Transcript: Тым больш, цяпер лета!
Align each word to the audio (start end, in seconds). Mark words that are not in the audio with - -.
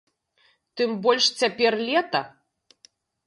Тым 0.79 0.95
больш, 1.03 1.25
цяпер 1.43 1.73
лета! 1.89 2.21